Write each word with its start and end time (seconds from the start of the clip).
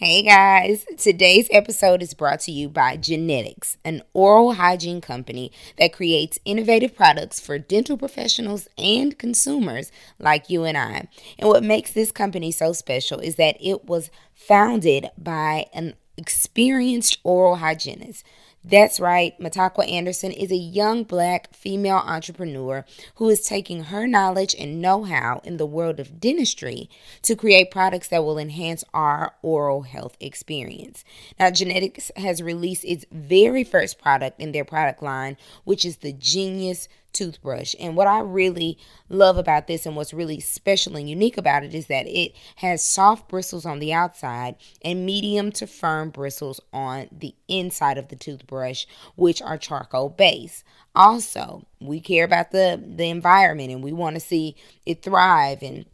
Hey 0.00 0.22
guys, 0.22 0.86
today's 0.96 1.48
episode 1.50 2.04
is 2.04 2.14
brought 2.14 2.38
to 2.42 2.52
you 2.52 2.68
by 2.68 2.96
Gienetix, 2.96 3.78
an 3.84 4.02
oral 4.12 4.52
hygiene 4.52 5.00
company 5.00 5.50
that 5.76 5.92
creates 5.92 6.38
innovative 6.44 6.94
products 6.94 7.40
for 7.40 7.58
dental 7.58 7.96
professionals 7.96 8.68
and 8.78 9.18
consumers 9.18 9.90
like 10.20 10.48
you 10.48 10.62
and 10.62 10.78
I. 10.78 11.08
And 11.36 11.48
what 11.48 11.64
makes 11.64 11.90
this 11.90 12.12
company 12.12 12.52
so 12.52 12.72
special 12.72 13.18
is 13.18 13.34
that 13.34 13.56
it 13.60 13.86
was 13.86 14.12
founded 14.36 15.08
by 15.18 15.66
an 15.74 15.96
experienced 16.16 17.18
oral 17.24 17.56
hygienist 17.56 18.24
that's 18.64 19.00
right, 19.00 19.38
Matakwa 19.38 19.90
Anderson 19.90 20.32
is 20.32 20.50
a 20.50 20.56
young 20.56 21.04
black 21.04 21.54
female 21.54 22.02
entrepreneur 22.04 22.84
who 23.14 23.28
is 23.28 23.46
taking 23.46 23.84
her 23.84 24.06
knowledge 24.06 24.54
and 24.58 24.82
know 24.82 25.04
how 25.04 25.40
in 25.44 25.56
the 25.56 25.66
world 25.66 26.00
of 26.00 26.20
dentistry 26.20 26.90
to 27.22 27.36
create 27.36 27.70
products 27.70 28.08
that 28.08 28.24
will 28.24 28.38
enhance 28.38 28.84
our 28.92 29.34
oral 29.42 29.82
health 29.82 30.16
experience. 30.20 31.04
Now, 31.38 31.50
Gienetix 31.50 32.10
has 32.16 32.42
released 32.42 32.84
its 32.84 33.06
very 33.12 33.64
first 33.64 33.98
product 33.98 34.40
in 34.40 34.52
their 34.52 34.64
product 34.64 35.02
line, 35.02 35.36
which 35.64 35.84
is 35.84 35.98
the 35.98 36.12
Genius 36.12 36.88
toothbrush. 37.12 37.74
And 37.80 37.96
what 37.96 38.06
I 38.06 38.20
really 38.20 38.78
love 39.08 39.36
about 39.36 39.66
this 39.66 39.86
and 39.86 39.96
what's 39.96 40.14
really 40.14 40.40
special 40.40 40.96
and 40.96 41.08
unique 41.08 41.38
about 41.38 41.64
it 41.64 41.74
is 41.74 41.86
that 41.86 42.06
it 42.06 42.32
has 42.56 42.82
soft 42.82 43.28
bristles 43.28 43.66
on 43.66 43.78
the 43.78 43.92
outside 43.92 44.56
and 44.82 45.06
medium 45.06 45.52
to 45.52 45.66
firm 45.66 46.10
bristles 46.10 46.60
on 46.72 47.08
the 47.12 47.34
inside 47.48 47.98
of 47.98 48.08
the 48.08 48.16
toothbrush, 48.16 48.86
which 49.16 49.42
are 49.42 49.58
charcoal 49.58 50.08
based. 50.08 50.64
Also, 50.94 51.66
we 51.80 52.00
care 52.00 52.24
about 52.24 52.50
the 52.50 52.82
the 52.84 53.08
environment 53.08 53.70
and 53.70 53.84
we 53.84 53.92
want 53.92 54.16
to 54.16 54.20
see 54.20 54.56
it 54.84 55.02
thrive 55.02 55.62
and 55.62 55.86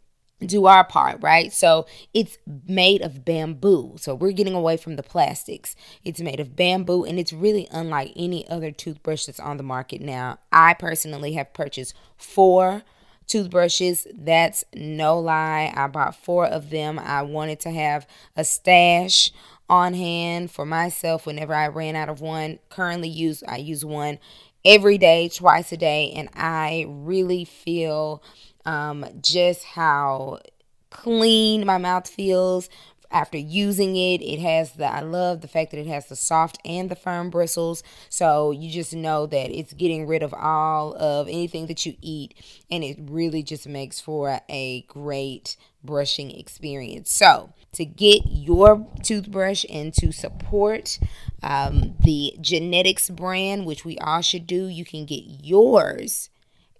do 0.45 0.65
our 0.65 0.83
part, 0.83 1.21
right? 1.21 1.51
So 1.53 1.85
it's 2.13 2.37
made 2.67 3.01
of 3.01 3.23
bamboo. 3.23 3.95
So 3.97 4.13
we're 4.13 4.31
getting 4.31 4.53
away 4.53 4.77
from 4.77 4.95
the 4.95 5.03
plastics. 5.03 5.75
It's 6.03 6.19
made 6.19 6.39
of 6.39 6.55
bamboo 6.55 7.05
and 7.05 7.19
it's 7.19 7.33
really 7.33 7.67
unlike 7.71 8.11
any 8.15 8.47
other 8.49 8.71
toothbrush 8.71 9.25
that's 9.25 9.39
on 9.39 9.57
the 9.57 9.63
market 9.63 10.01
now. 10.01 10.39
I 10.51 10.73
personally 10.73 11.33
have 11.33 11.53
purchased 11.53 11.93
four 12.17 12.83
toothbrushes. 13.27 14.07
That's 14.13 14.63
no 14.73 15.19
lie. 15.19 15.73
I 15.75 15.87
bought 15.87 16.15
four 16.15 16.45
of 16.45 16.69
them. 16.69 16.99
I 16.99 17.21
wanted 17.21 17.59
to 17.61 17.71
have 17.71 18.07
a 18.35 18.43
stash 18.43 19.31
on 19.69 19.93
hand 19.93 20.51
for 20.51 20.65
myself 20.65 21.25
whenever 21.25 21.53
I 21.53 21.67
ran 21.67 21.95
out 21.95 22.09
of 22.09 22.21
one. 22.21 22.59
Currently 22.69 23.09
use 23.09 23.43
I 23.47 23.57
use 23.57 23.83
one 23.83 24.19
every 24.63 24.97
day, 24.97 25.29
twice 25.29 25.71
a 25.71 25.77
day, 25.77 26.11
and 26.15 26.29
I 26.33 26.85
really 26.87 27.45
feel 27.45 28.21
um, 28.65 29.05
just 29.21 29.63
how 29.63 30.39
clean 30.89 31.65
my 31.65 31.77
mouth 31.77 32.07
feels 32.07 32.69
after 33.11 33.37
using 33.37 33.95
it. 33.95 34.21
It 34.21 34.39
has 34.39 34.73
the, 34.73 34.85
I 34.85 35.01
love 35.01 35.41
the 35.41 35.47
fact 35.47 35.71
that 35.71 35.79
it 35.79 35.87
has 35.87 36.07
the 36.07 36.15
soft 36.15 36.57
and 36.65 36.89
the 36.89 36.95
firm 36.95 37.29
bristles. 37.29 37.83
So 38.09 38.51
you 38.51 38.69
just 38.69 38.93
know 38.93 39.25
that 39.27 39.51
it's 39.57 39.73
getting 39.73 40.07
rid 40.07 40.23
of 40.23 40.33
all 40.33 40.95
of 40.95 41.27
anything 41.27 41.67
that 41.67 41.85
you 41.85 41.95
eat. 42.01 42.35
And 42.69 42.83
it 42.83 42.97
really 43.01 43.43
just 43.43 43.67
makes 43.67 43.99
for 43.99 44.41
a 44.49 44.81
great 44.83 45.55
brushing 45.83 46.31
experience. 46.31 47.11
So 47.13 47.53
to 47.73 47.85
get 47.85 48.23
your 48.25 48.87
toothbrush 49.03 49.65
and 49.69 49.93
to 49.95 50.11
support 50.11 50.99
um, 51.43 51.95
the 51.99 52.33
Gienetix 52.39 53.15
brand, 53.15 53.65
which 53.65 53.85
we 53.85 53.97
all 53.99 54.21
should 54.21 54.47
do, 54.47 54.67
you 54.67 54.83
can 54.83 55.05
get 55.05 55.23
yours 55.23 56.29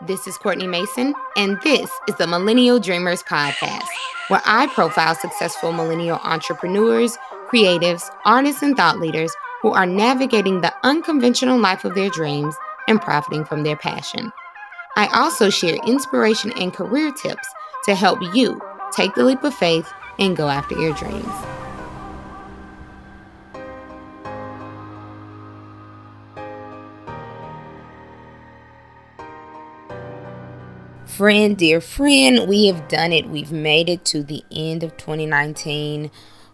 This 0.07 0.27
is 0.27 0.37
Courtney 0.37 0.67
Mason, 0.67 1.15
and 1.37 1.61
this 1.63 1.91
is 2.09 2.17
the 2.17 2.27
Millennial 2.27 2.81
Dreamers 2.81 3.23
Podcast, 3.23 3.87
where 4.29 4.43
I 4.45 4.69
profile 4.69 5.15
successful 5.15 5.73
millennial 5.73 6.19
entrepreneurs, 6.23 7.17
creatives, 7.49 8.09
artists, 8.25 8.63
and 8.63 8.77
thought 8.77 8.99
leaders 8.99 9.33
who 9.61 9.73
are 9.73 9.87
navigating 9.87 10.61
the 10.61 10.75
unconventional 10.83 11.59
life 11.59 11.85
of 11.85 11.95
their 11.95 12.11
dreams 12.11 12.55
and 12.89 13.01
profiting 13.01 13.45
from 13.45 13.63
their 13.63 13.77
passion. 13.77 14.33
I 14.97 15.07
also 15.15 15.51
share 15.51 15.77
inspiration 15.87 16.53
and 16.57 16.73
career 16.73 17.13
tips 17.13 17.49
to 17.85 17.95
help 17.95 18.21
you 18.35 18.61
take 18.93 19.15
the 19.15 19.25
leap 19.25 19.43
of 19.45 19.55
faith 19.55 19.93
and 20.19 20.37
go 20.37 20.49
after 20.49 20.79
your 20.79 20.95
dreams. 20.95 21.27
Friend, 31.07 31.57
dear 31.57 31.81
friend, 31.81 32.49
we 32.49 32.67
have 32.69 32.89
done 32.89 33.13
it. 33.13 33.29
We've 33.29 33.53
made 33.53 33.89
it 33.91 34.05
to 34.07 34.23
the 34.23 34.43
end 34.51 34.83
of 34.83 34.97
2019. 34.97 36.11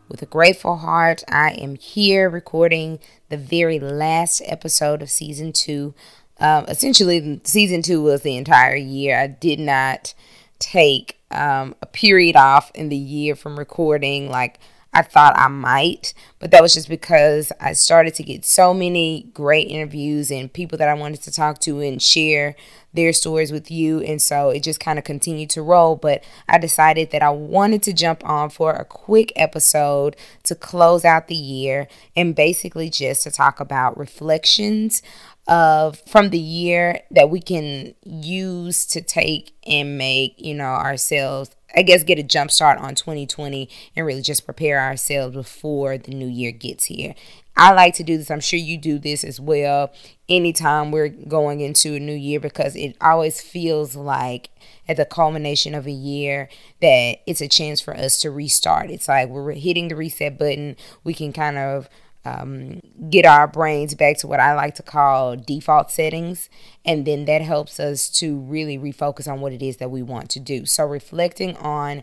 With 0.09 0.21
a 0.21 0.27
grateful 0.27 0.79
heart, 0.79 1.23
I 1.29 1.53
am 1.53 1.77
here 1.77 2.29
recording 2.29 2.99
the 3.29 3.37
very 3.37 3.79
last 3.79 4.43
episode 4.45 5.01
of 5.01 5.11
season 5.11 5.53
two. 5.53 5.95
Um, 6.41 6.65
essentially, 6.65 7.41
season 7.45 7.83
two 7.83 8.03
was 8.03 8.23
the 8.23 8.37
entire 8.37 8.75
year. 8.75 9.21
I 9.21 9.29
did 9.29 9.61
not 9.61 10.13
take 10.59 11.18
um, 11.31 11.75
a 11.83 11.87
period 11.87 12.37
off 12.37 12.71
in 12.75 12.89
the 12.89 12.97
year 12.97 13.37
from 13.37 13.59
recording 13.59 14.31
like 14.31 14.59
I 14.93 15.03
thought 15.03 15.37
I 15.37 15.49
might, 15.49 16.15
but 16.39 16.50
that 16.50 16.62
was 16.62 16.72
just 16.72 16.89
because 16.89 17.53
I 17.61 17.75
started 17.75 18.15
to 18.15 18.22
get 18.22 18.47
so 18.47 18.72
many 18.72 19.28
great 19.34 19.69
interviews 19.69 20.31
and 20.31 20.50
people 20.50 20.78
that 20.78 20.88
I 20.88 20.94
wanted 20.94 21.22
to 21.22 21.31
talk 21.31 21.59
to 21.61 21.81
and 21.81 22.00
share 22.00 22.56
their 22.94 23.12
stories 23.12 23.53
with 23.53 23.71
you. 23.71 24.00
And 24.00 24.21
so 24.21 24.49
it 24.49 24.62
just 24.62 24.81
kind 24.81 24.99
of 24.99 25.05
continued 25.05 25.50
to 25.50 25.62
roll. 25.62 25.94
But 25.94 26.25
I 26.49 26.56
decided 26.56 27.11
that 27.11 27.22
I 27.22 27.28
wanted 27.28 27.83
to 27.83 27.93
jump 27.93 28.27
on 28.27 28.49
for 28.49 28.72
a 28.72 28.84
quick 28.84 29.31
episode 29.37 30.17
to 30.44 30.55
close 30.55 31.05
out 31.05 31.28
the 31.28 31.37
year 31.37 31.87
and 32.17 32.34
basically 32.34 32.88
just 32.88 33.25
to 33.25 33.31
talk 33.31 33.61
about 33.61 33.99
reflections 33.99 35.03
of 35.49 35.99
from 36.07 36.31
the 36.31 36.39
year 36.39 37.01
that 37.11 37.31
we 37.31 37.41
can 37.41 37.95
use 38.05 38.87
to 38.87 39.01
take 39.01 39.53
and 39.67 39.99
make, 39.99 40.35
you 40.39 40.55
know, 40.55 40.65
ourselves 40.65 41.51
I 41.75 41.83
guess 41.83 42.03
get 42.03 42.19
a 42.19 42.23
jump 42.23 42.51
start 42.51 42.79
on 42.79 42.95
2020 42.95 43.69
and 43.95 44.07
really 44.07 44.23
just 44.23 44.47
prepare 44.47 44.81
ourselves 44.81 45.35
before 45.35 45.99
the 45.99 46.13
new 46.13 46.27
year 46.27 46.51
gets 46.51 46.87
here. 46.87 47.15
I 47.57 47.73
like 47.73 47.95
to 47.95 48.05
do 48.05 48.17
this. 48.17 48.31
I'm 48.31 48.41
sure 48.41 48.59
you 48.59 48.79
do 48.79 48.99
this 48.99 49.25
as 49.25 49.41
well 49.41 49.93
anytime 50.29 50.91
we're 50.93 51.09
going 51.09 51.61
into 51.61 51.95
a 51.95 52.01
new 52.01 52.15
year 52.15 52.41
because 52.41 52.77
it 52.77 52.97
always 53.01 53.41
feels 53.41 53.97
like 53.97 54.51
at 54.89 54.97
the 54.97 55.05
culmination 55.05 55.75
of 55.75 55.87
a 55.87 55.93
year 55.93 56.49
that 56.81 57.19
it's 57.27 57.41
a 57.41 57.49
chance 57.49 57.81
for 57.81 57.95
us 57.95 58.21
to 58.21 58.31
restart. 58.31 58.91
It's 58.91 59.09
like 59.09 59.29
we're 59.29 59.53
hitting 59.53 59.89
the 59.89 59.97
reset 59.97 60.39
button. 60.39 60.77
We 61.05 61.15
can 61.15 61.33
kind 61.33 61.59
of 61.59 61.89
um, 62.28 62.81
get 63.11 63.25
our 63.25 63.47
brains 63.47 63.94
back 63.94 64.19
to 64.19 64.27
what 64.27 64.41
I 64.41 64.55
like 64.55 64.75
to 64.77 64.83
call 64.83 65.37
default 65.37 65.91
settings. 65.91 66.50
And 66.84 67.06
then 67.06 67.25
that 67.27 67.43
helps 67.43 67.81
us 67.81 68.08
to 68.20 68.38
really 68.38 68.79
refocus 68.79 69.31
on 69.31 69.41
what 69.41 69.53
it 69.53 69.62
is 69.62 69.79
that 69.79 69.91
we 69.91 70.03
want 70.03 70.31
to 70.31 70.41
do. 70.41 70.67
So, 70.67 70.85
reflecting 70.85 71.56
on 71.56 72.03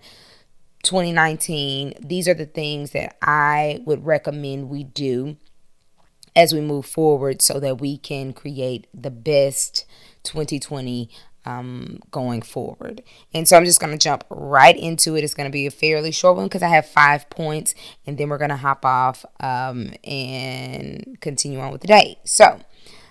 2019, 0.83 1.93
these 1.99 2.27
are 2.27 2.33
the 2.33 2.45
things 2.45 2.91
that 2.91 3.17
I 3.21 3.81
would 3.85 4.05
recommend 4.05 4.69
we 4.69 4.83
do 4.83 5.37
as 6.35 6.53
we 6.53 6.61
move 6.61 6.85
forward 6.85 7.41
so 7.41 7.59
that 7.59 7.79
we 7.79 7.97
can 7.97 8.33
create 8.33 8.87
the 8.93 9.11
best 9.11 9.85
2020 10.23 11.09
um, 11.45 11.99
going 12.11 12.41
forward. 12.41 13.03
And 13.33 13.47
so 13.47 13.57
I'm 13.57 13.65
just 13.65 13.79
going 13.79 13.93
to 13.93 13.99
jump 13.99 14.23
right 14.29 14.77
into 14.77 15.15
it. 15.15 15.23
It's 15.23 15.33
going 15.33 15.49
to 15.49 15.53
be 15.53 15.65
a 15.65 15.71
fairly 15.71 16.11
short 16.11 16.37
one 16.37 16.45
because 16.45 16.63
I 16.63 16.69
have 16.69 16.87
five 16.87 17.29
points, 17.29 17.75
and 18.05 18.17
then 18.17 18.29
we're 18.29 18.37
going 18.37 18.49
to 18.49 18.57
hop 18.57 18.85
off 18.85 19.25
um, 19.39 19.93
and 20.03 21.17
continue 21.21 21.59
on 21.59 21.71
with 21.71 21.81
the 21.81 21.87
day. 21.87 22.19
So, 22.23 22.59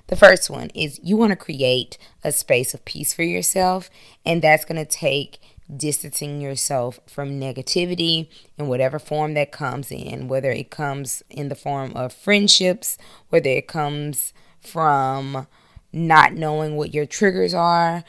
the 0.08 0.16
first 0.16 0.50
one 0.50 0.70
is 0.74 1.00
you 1.02 1.16
want 1.16 1.30
to 1.30 1.36
create 1.36 1.96
a 2.22 2.30
space 2.30 2.74
of 2.74 2.84
peace 2.84 3.14
for 3.14 3.22
yourself, 3.22 3.88
and 4.26 4.42
that's 4.42 4.64
going 4.64 4.84
to 4.84 4.90
take 4.90 5.38
distancing 5.74 6.42
yourself 6.42 7.00
from 7.06 7.40
negativity 7.40 8.28
in 8.58 8.66
whatever 8.66 8.98
form 8.98 9.34
that 9.34 9.50
comes 9.50 9.90
in, 9.90 10.28
whether 10.28 10.50
it 10.50 10.70
comes 10.70 11.22
in 11.30 11.48
the 11.48 11.54
form 11.54 11.92
of 11.94 12.12
friendships, 12.12 12.98
whether 13.30 13.48
it 13.48 13.66
comes 13.66 14.34
from 14.60 15.46
not 15.94 16.34
knowing 16.34 16.76
what 16.76 16.92
your 16.92 17.06
triggers 17.06 17.54
are. 17.54 18.04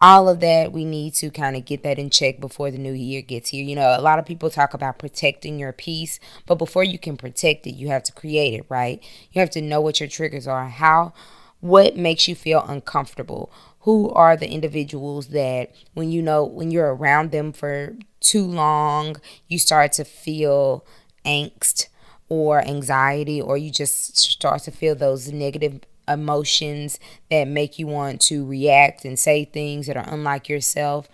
All 0.00 0.28
of 0.28 0.38
that, 0.40 0.70
we 0.70 0.84
need 0.84 1.14
to 1.14 1.30
kind 1.30 1.56
of 1.56 1.64
get 1.64 1.82
that 1.82 1.98
in 1.98 2.08
check 2.08 2.38
before 2.38 2.70
the 2.70 2.78
new 2.78 2.92
year 2.92 3.20
gets 3.20 3.50
here. 3.50 3.64
You 3.64 3.74
know, 3.74 3.96
a 3.98 4.00
lot 4.00 4.20
of 4.20 4.26
people 4.26 4.48
talk 4.48 4.72
about 4.72 4.98
protecting 4.98 5.58
your 5.58 5.72
peace, 5.72 6.20
but 6.46 6.54
before 6.54 6.84
you 6.84 6.98
can 6.98 7.16
protect 7.16 7.66
it, 7.66 7.72
you 7.72 7.88
have 7.88 8.04
to 8.04 8.12
create 8.12 8.54
it, 8.54 8.64
right? 8.68 9.02
You 9.32 9.40
have 9.40 9.50
to 9.50 9.60
know 9.60 9.80
what 9.80 9.98
your 9.98 10.08
triggers 10.08 10.46
are. 10.46 10.68
How, 10.68 11.12
what 11.58 11.96
makes 11.96 12.28
you 12.28 12.36
feel 12.36 12.64
uncomfortable? 12.68 13.50
Who 13.80 14.10
are 14.10 14.36
the 14.36 14.48
individuals 14.48 15.28
that 15.28 15.74
when 15.94 16.12
you 16.12 16.22
know, 16.22 16.44
when 16.44 16.70
you're 16.70 16.94
around 16.94 17.32
them 17.32 17.52
for 17.52 17.96
too 18.20 18.44
long, 18.44 19.16
you 19.48 19.58
start 19.58 19.92
to 19.92 20.04
feel 20.04 20.84
angst 21.24 21.88
or 22.28 22.60
anxiety, 22.66 23.40
or 23.40 23.56
you 23.56 23.70
just 23.70 24.18
start 24.18 24.62
to 24.62 24.70
feel 24.70 24.94
those 24.94 25.32
negative 25.32 25.80
emotions 26.06 26.98
that 27.30 27.46
make 27.46 27.78
you 27.78 27.86
want 27.86 28.20
to 28.22 28.46
react 28.46 29.04
and 29.04 29.18
say 29.18 29.44
things 29.44 29.86
that 29.86 29.96
are 29.96 30.08
unlike 30.08 30.48
yourself. 30.48 31.08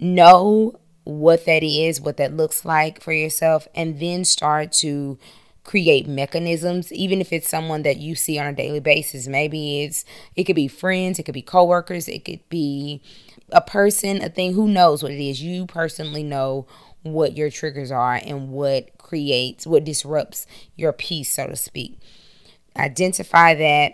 Know 0.00 0.78
what 1.04 1.46
that 1.46 1.62
is, 1.62 2.00
what 2.00 2.16
that 2.18 2.36
looks 2.36 2.64
like 2.64 3.00
for 3.00 3.12
yourself, 3.12 3.66
and 3.74 3.98
then 3.98 4.24
start 4.24 4.72
to 4.72 5.18
create 5.68 6.08
mechanisms 6.08 6.90
even 6.94 7.20
if 7.20 7.30
it's 7.30 7.46
someone 7.46 7.82
that 7.82 7.98
you 7.98 8.14
see 8.14 8.38
on 8.38 8.46
a 8.46 8.54
daily 8.54 8.80
basis 8.80 9.26
maybe 9.26 9.82
it's 9.82 10.02
it 10.34 10.44
could 10.44 10.56
be 10.56 10.66
friends 10.66 11.18
it 11.18 11.24
could 11.24 11.34
be 11.34 11.42
coworkers 11.42 12.08
it 12.08 12.24
could 12.24 12.40
be 12.48 13.02
a 13.50 13.60
person 13.60 14.22
a 14.22 14.30
thing 14.30 14.54
who 14.54 14.66
knows 14.66 15.02
what 15.02 15.12
it 15.12 15.20
is 15.22 15.42
you 15.42 15.66
personally 15.66 16.22
know 16.22 16.66
what 17.02 17.36
your 17.36 17.50
triggers 17.50 17.90
are 17.90 18.20
and 18.24 18.50
what 18.50 18.96
creates 18.98 19.66
what 19.66 19.84
disrupts 19.84 20.46
your 20.76 20.92
peace 20.92 21.32
so 21.32 21.46
to 21.46 21.56
speak. 21.56 21.98
Identify 22.76 23.54
that 23.54 23.92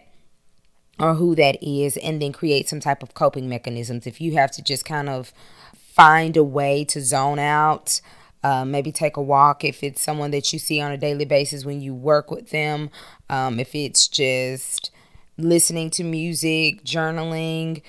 or 0.99 1.15
who 1.15 1.35
that 1.35 1.57
is 1.63 1.97
and 1.99 2.21
then 2.21 2.33
create 2.33 2.69
some 2.69 2.81
type 2.81 3.03
of 3.03 3.15
coping 3.15 3.49
mechanisms. 3.49 4.07
If 4.07 4.21
you 4.21 4.35
have 4.35 4.51
to 4.53 4.63
just 4.63 4.85
kind 4.85 5.09
of 5.09 5.33
find 5.73 6.37
a 6.37 6.45
way 6.45 6.85
to 6.85 7.01
zone 7.01 7.39
out 7.39 8.01
uh, 8.43 8.63
maybe 8.63 8.93
take 8.93 9.17
a 9.17 9.23
walk. 9.23 9.65
If 9.65 9.83
it's 9.83 10.03
someone 10.03 10.31
that 10.33 10.53
you 10.53 10.59
see 10.59 10.79
on 10.79 10.93
a 10.93 10.99
daily 10.99 11.25
basis 11.25 11.65
when 11.65 11.81
you 11.81 11.95
work 11.95 12.31
with 12.31 12.51
them 12.51 12.91
um, 13.31 13.59
if 13.59 13.75
it's 13.75 14.07
just 14.07 14.91
listening 15.37 15.91
to 15.91 16.05
music 16.05 16.85
journaling 16.85 17.83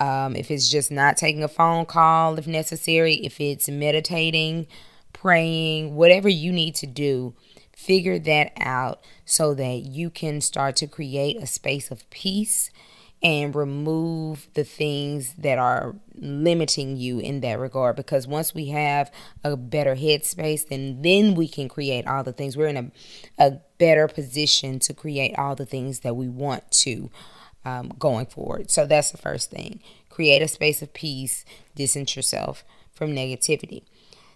um, 0.00 0.34
if 0.34 0.50
it's 0.50 0.68
just 0.68 0.90
not 0.90 1.16
taking 1.16 1.42
a 1.42 1.48
phone 1.48 1.84
call 1.84 2.38
if 2.38 2.46
necessary 2.46 3.14
if 3.16 3.40
it's 3.40 3.68
meditating 3.68 4.66
praying 5.12 5.94
whatever 5.94 6.28
you 6.28 6.50
need 6.52 6.74
to 6.74 6.86
do 6.86 7.34
figure 7.80 8.18
that 8.18 8.52
out 8.58 9.02
so 9.24 9.54
that 9.54 9.84
you 9.86 10.10
can 10.10 10.40
start 10.40 10.76
to 10.76 10.86
create 10.86 11.42
a 11.42 11.46
space 11.46 11.90
of 11.90 12.08
peace 12.10 12.70
and 13.22 13.54
remove 13.54 14.48
the 14.54 14.64
things 14.64 15.34
that 15.34 15.58
are 15.58 15.94
limiting 16.14 16.96
you 16.96 17.18
in 17.18 17.40
that 17.40 17.58
regard. 17.58 17.96
Because 17.96 18.26
once 18.26 18.54
we 18.54 18.66
have 18.66 19.10
a 19.44 19.56
better 19.56 19.94
headspace 19.96 20.68
then 20.68 21.02
then 21.02 21.34
we 21.34 21.48
can 21.48 21.68
create 21.68 22.06
all 22.06 22.22
the 22.22 22.32
things. 22.32 22.56
We're 22.56 22.68
in 22.68 22.76
a, 22.76 22.90
a 23.38 23.60
better 23.78 24.08
position 24.08 24.78
to 24.80 24.94
create 24.94 25.34
all 25.38 25.54
the 25.54 25.66
things 25.66 26.00
that 26.00 26.16
we 26.16 26.28
want 26.28 26.70
to 26.82 27.10
um, 27.64 27.92
going 27.98 28.26
forward 28.26 28.70
so 28.70 28.86
that's 28.86 29.10
the 29.10 29.18
first 29.18 29.50
thing 29.50 29.80
create 30.08 30.42
a 30.42 30.48
space 30.48 30.82
of 30.82 30.92
peace 30.92 31.44
distance 31.74 32.16
yourself 32.16 32.64
from 32.92 33.10
negativity 33.10 33.82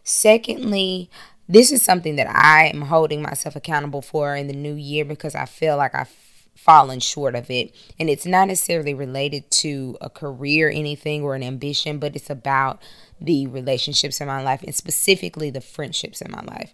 secondly 0.03 1.11
this 1.49 1.71
is 1.71 1.83
something 1.83 2.17
that 2.17 2.29
I 2.29 2.67
am 2.67 2.83
holding 2.83 3.21
myself 3.21 3.55
accountable 3.55 4.03
for 4.03 4.35
in 4.35 4.47
the 4.47 4.55
new 4.55 4.75
year 4.75 5.05
because 5.05 5.35
I 5.35 5.45
feel 5.45 5.77
like 5.77 5.95
I've 5.95 6.13
fallen 6.55 7.01
short 7.01 7.35
of 7.35 7.51
it. 7.51 7.75
And 7.99 8.09
it's 8.09 8.27
not 8.27 8.49
necessarily 8.49 8.95
related 8.95 9.51
to 9.51 9.99
a 10.01 10.09
career, 10.09 10.71
anything, 10.71 11.23
or 11.23 11.35
an 11.35 11.43
ambition, 11.43 11.99
but 11.99 12.17
it's 12.17 12.31
about 12.31 12.81
the 13.21 13.47
relationships 13.47 14.21
in 14.21 14.27
my 14.27 14.43
life 14.43 14.63
and 14.63 14.75
specifically 14.75 15.51
the 15.51 15.61
friendships 15.61 16.21
in 16.23 16.31
my 16.31 16.43
life. 16.43 16.73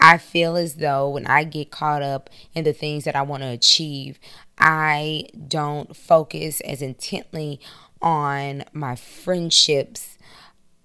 I 0.00 0.18
feel 0.18 0.56
as 0.56 0.76
though 0.76 1.08
when 1.08 1.26
I 1.26 1.44
get 1.44 1.70
caught 1.70 2.02
up 2.02 2.28
in 2.54 2.64
the 2.64 2.72
things 2.72 3.04
that 3.04 3.16
I 3.16 3.22
want 3.22 3.42
to 3.42 3.48
achieve, 3.48 4.18
I 4.58 5.26
don't 5.48 5.96
focus 5.96 6.60
as 6.60 6.82
intently 6.82 7.60
on 8.02 8.64
my 8.72 8.96
friendships 8.96 10.18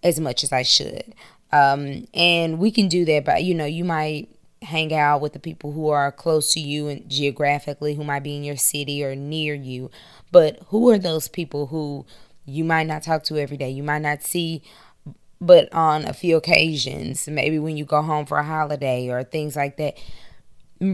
as 0.04 0.20
much 0.20 0.44
as 0.44 0.54
I 0.54 0.64
should. 0.64 1.14
Um, 1.52 2.08
and 2.14 2.60
we 2.60 2.72
can 2.72 2.88
do 2.88 3.06
that 3.06 3.26
by, 3.26 3.40
you 3.40 3.54
know, 3.54 3.66
you 3.66 3.84
might 3.84 4.30
hang 4.62 4.94
out 4.94 5.22
with 5.22 5.34
the 5.34 5.40
people 5.40 5.72
who 5.72 5.90
are 5.90 6.12
close 6.12 6.54
to 6.54 6.60
you 6.60 6.88
and 6.88 7.10
geographically, 7.10 7.96
who 7.96 8.04
might 8.04 8.24
be 8.24 8.36
in 8.36 8.44
your 8.44 8.58
city 8.58 9.04
or 9.04 9.16
near 9.16 9.54
you. 9.54 9.90
But 10.32 10.60
who 10.68 10.90
are 10.90 10.98
those 10.98 11.28
people 11.28 11.68
who 11.68 12.06
you 12.46 12.64
might 12.64 12.88
not 12.88 13.04
talk 13.04 13.24
to 13.26 13.38
every 13.38 13.58
day? 13.58 13.70
You 13.70 13.84
might 13.84 14.02
not 14.02 14.24
see 14.24 14.62
but 15.42 15.74
on 15.74 16.06
a 16.06 16.14
few 16.14 16.38
occasions, 16.38 17.28
maybe 17.28 17.60
when 17.60 17.78
you 17.78 17.86
go 17.86 18.02
home 18.02 18.26
for 18.26 18.38
a 18.38 18.44
holiday 18.44 19.08
or 19.10 19.24
things 19.24 19.56
like 19.56 19.78
that. 19.78 19.98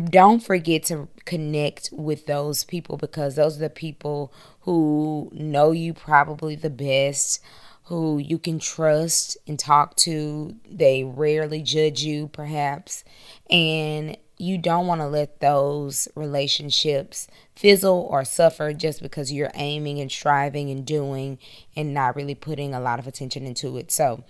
Don't 0.09 0.39
forget 0.39 0.83
to 0.85 1.07
connect 1.25 1.89
with 1.91 2.25
those 2.25 2.63
people 2.63 2.97
because 2.97 3.35
those 3.35 3.57
are 3.57 3.61
the 3.61 3.69
people 3.69 4.33
who 4.61 5.29
know 5.31 5.71
you 5.71 5.93
probably 5.93 6.55
the 6.55 6.71
best 6.71 7.39
who 7.85 8.17
you 8.17 8.39
can 8.39 8.59
trust 8.59 9.37
and 9.47 9.59
talk 9.59 9.95
to. 9.95 10.55
They 10.69 11.03
rarely 11.03 11.61
judge 11.61 12.03
you, 12.03 12.27
perhaps. 12.27 13.03
And 13.49 14.17
you 14.37 14.57
don't 14.57 14.87
want 14.87 15.01
to 15.01 15.07
let 15.07 15.39
those 15.39 16.07
relationships 16.15 17.27
fizzle 17.55 18.07
or 18.09 18.25
suffer 18.25 18.73
just 18.73 19.01
because 19.01 19.31
you're 19.31 19.51
aiming 19.53 19.99
and 19.99 20.11
striving 20.11 20.69
and 20.71 20.85
doing 20.85 21.37
and 21.75 21.93
not 21.93 22.15
really 22.15 22.35
putting 22.35 22.73
a 22.73 22.79
lot 22.79 22.99
of 22.99 23.07
attention 23.07 23.45
into 23.45 23.77
it. 23.77 23.91
So, 23.91 24.23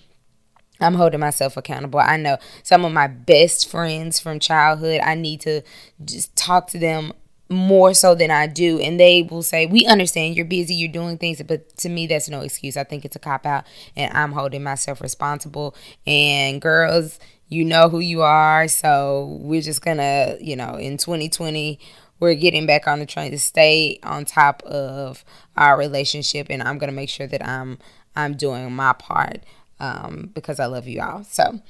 I'm 0.79 0.95
holding 0.95 1.19
myself 1.19 1.57
accountable. 1.57 1.99
I 1.99 2.17
know 2.17 2.37
some 2.63 2.85
of 2.85 2.91
my 2.91 3.07
best 3.07 3.69
friends 3.69 4.19
from 4.19 4.39
childhood, 4.39 5.01
I 5.03 5.15
need 5.15 5.41
to 5.41 5.61
just 6.03 6.35
talk 6.35 6.67
to 6.71 6.79
them 6.79 7.13
more 7.49 7.93
so 7.93 8.15
than 8.15 8.31
I 8.31 8.47
do. 8.47 8.79
And 8.79 8.99
they 8.99 9.23
will 9.23 9.43
say, 9.43 9.65
We 9.65 9.85
understand 9.85 10.35
you're 10.35 10.45
busy, 10.45 10.73
you're 10.75 10.91
doing 10.91 11.17
things. 11.17 11.41
But 11.43 11.75
to 11.77 11.89
me, 11.89 12.07
that's 12.07 12.29
no 12.29 12.41
excuse. 12.41 12.77
I 12.77 12.83
think 12.83 13.05
it's 13.05 13.15
a 13.15 13.19
cop 13.19 13.45
out. 13.45 13.65
And 13.95 14.15
I'm 14.15 14.31
holding 14.31 14.63
myself 14.63 15.01
responsible. 15.01 15.75
And 16.05 16.61
girls, 16.61 17.19
you 17.47 17.63
know 17.63 17.89
who 17.89 17.99
you 17.99 18.21
are. 18.21 18.67
So 18.67 19.37
we're 19.41 19.61
just 19.61 19.81
going 19.81 19.97
to, 19.97 20.37
you 20.41 20.55
know, 20.55 20.75
in 20.75 20.97
2020, 20.97 21.79
we're 22.19 22.33
getting 22.35 22.65
back 22.65 22.87
on 22.87 22.99
the 22.99 23.05
train 23.05 23.31
to 23.31 23.39
stay 23.39 23.99
on 24.03 24.25
top 24.25 24.63
of 24.63 25.23
our 25.55 25.77
relationship. 25.77 26.47
And 26.49 26.63
I'm 26.63 26.77
going 26.77 26.89
to 26.89 26.95
make 26.95 27.09
sure 27.09 27.27
that 27.27 27.45
I'm. 27.45 27.77
I'm 28.17 28.37
doing 28.37 28.71
my 28.71 28.93
part 28.93 29.43
um, 29.79 30.31
because 30.33 30.59
I 30.59 30.65
love 30.65 30.87
you 30.87 31.01
all. 31.01 31.23
So, 31.23 31.61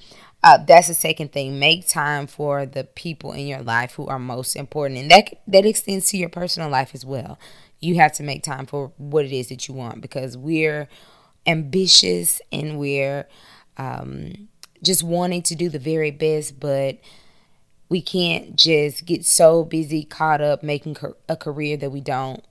uh, 0.43 0.59
that's 0.65 0.87
the 0.87 0.93
second 0.93 1.31
thing. 1.31 1.59
Make 1.59 1.87
time 1.87 2.27
for 2.27 2.65
the 2.65 2.83
people 2.83 3.31
in 3.31 3.47
your 3.47 3.61
life 3.61 3.93
who 3.93 4.07
are 4.07 4.19
most 4.19 4.55
important, 4.55 4.99
and 4.99 5.11
that 5.11 5.41
that 5.47 5.65
extends 5.65 6.09
to 6.09 6.17
your 6.17 6.29
personal 6.29 6.69
life 6.69 6.91
as 6.93 7.05
well. 7.05 7.39
You 7.79 7.95
have 7.95 8.13
to 8.13 8.23
make 8.23 8.43
time 8.43 8.65
for 8.65 8.91
what 8.97 9.25
it 9.25 9.31
is 9.31 9.49
that 9.49 9.67
you 9.67 9.73
want 9.73 10.01
because 10.01 10.37
we're 10.37 10.87
ambitious 11.47 12.41
and 12.51 12.79
we're 12.79 13.27
um, 13.77 14.47
just 14.83 15.03
wanting 15.03 15.41
to 15.43 15.55
do 15.55 15.69
the 15.69 15.79
very 15.79 16.11
best, 16.11 16.59
but 16.59 16.97
we 17.89 18.01
can't 18.01 18.55
just 18.55 19.05
get 19.05 19.25
so 19.25 19.63
busy, 19.63 20.03
caught 20.03 20.41
up 20.41 20.63
making 20.63 20.97
a 21.29 21.35
career 21.35 21.77
that 21.77 21.91
we 21.91 22.01
don't 22.01 22.43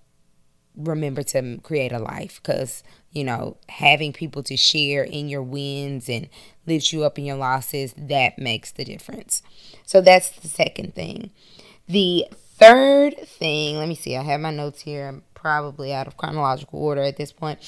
remember 0.76 1.22
to 1.22 1.58
create 1.62 1.92
a 1.92 1.98
life 1.98 2.40
because 2.42 2.82
you 3.12 3.24
know 3.24 3.56
having 3.68 4.12
people 4.12 4.42
to 4.42 4.56
share 4.56 5.04
in 5.04 5.28
your 5.28 5.42
wins 5.42 6.08
and 6.08 6.28
lift 6.66 6.92
you 6.92 7.04
up 7.04 7.18
in 7.18 7.24
your 7.24 7.36
losses 7.36 7.94
that 7.96 8.38
makes 8.38 8.72
the 8.72 8.84
difference. 8.84 9.42
So 9.84 10.00
that's 10.00 10.30
the 10.30 10.48
second 10.48 10.94
thing. 10.94 11.30
The 11.88 12.26
third 12.56 13.18
thing 13.26 13.76
let 13.78 13.88
me 13.88 13.96
see 13.96 14.16
i 14.16 14.22
have 14.22 14.40
my 14.40 14.50
notes 14.52 14.82
here 14.82 15.08
i'm 15.08 15.22
probably 15.34 15.92
out 15.92 16.06
of 16.06 16.16
chronological 16.16 16.80
order 16.82 17.02
at 17.02 17.16
this 17.16 17.32
point. 17.32 17.58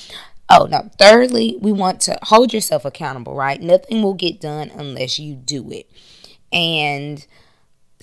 Oh 0.49 0.67
no 0.71 0.91
thirdly 0.99 1.59
we 1.61 1.73
want 1.73 2.01
to 2.03 2.19
hold 2.23 2.55
yourself 2.55 2.85
accountable 2.85 3.35
right? 3.35 3.61
Nothing 3.61 4.03
will 4.03 4.15
get 4.15 4.41
done 4.41 4.71
unless 4.75 5.19
you 5.19 5.35
do 5.35 5.71
it. 5.71 5.91
And 6.53 7.27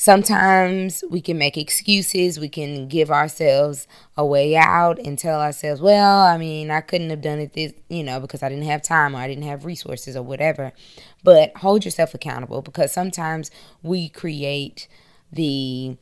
sometimes 0.03 1.03
we 1.09 1.21
can 1.21 1.37
make 1.37 1.57
excuses. 1.57 2.39
We 2.39 2.49
can 2.49 2.87
give 2.87 3.09
ourselves 3.09 3.87
a 4.17 4.25
way 4.25 4.55
out 4.55 4.99
and 4.99 5.17
tell 5.17 5.39
ourselves, 5.41 5.81
well, 5.81 6.21
I 6.21 6.37
mean, 6.37 6.69
I 6.71 6.81
couldn't 6.81 7.09
have 7.09 7.21
done 7.21 7.39
it 7.39 7.53
this, 7.53 7.73
you 7.89 8.03
know, 8.03 8.19
because 8.19 8.43
I 8.43 8.49
didn't 8.49 8.65
have 8.65 8.81
time 8.81 9.15
or 9.15 9.19
I 9.19 9.27
didn't 9.27 9.45
have 9.45 9.65
resources 9.65 10.15
or 10.15 10.23
whatever. 10.23 10.73
But 11.23 11.55
hold 11.57 11.85
yourself 11.85 12.13
accountable 12.13 12.61
because 12.61 12.91
sometimes 12.91 13.49
we 13.81 14.09
create 14.09 14.87
the 15.31 15.97